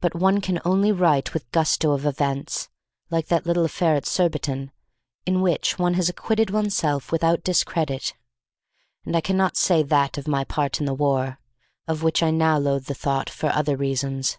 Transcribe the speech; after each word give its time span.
But 0.00 0.14
one 0.14 0.40
can 0.40 0.62
only 0.64 0.90
write 0.92 1.34
with 1.34 1.50
gusto 1.52 1.92
of 1.92 2.06
events 2.06 2.70
(like 3.10 3.26
that 3.26 3.44
little 3.44 3.66
affair 3.66 3.96
at 3.96 4.06
Surbiton) 4.06 4.70
in 5.26 5.42
which 5.42 5.78
one 5.78 5.92
has 5.92 6.08
acquitted 6.08 6.48
oneself 6.48 7.12
without 7.12 7.44
discredit, 7.44 8.14
and 9.04 9.14
I 9.14 9.20
cannot 9.20 9.58
say 9.58 9.82
that 9.82 10.16
of 10.16 10.26
my 10.26 10.44
part 10.44 10.80
in 10.80 10.86
the 10.86 10.94
war, 10.94 11.38
of 11.86 12.02
which 12.02 12.22
I 12.22 12.30
now 12.30 12.56
loathe 12.58 12.86
the 12.86 12.94
thought 12.94 13.28
for 13.28 13.50
other 13.50 13.76
reasons. 13.76 14.38